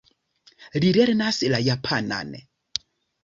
[0.85, 2.33] Li lernas la japanan.